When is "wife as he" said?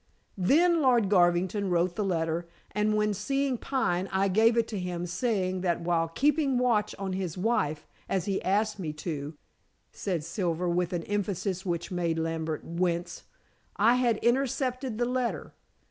7.37-8.41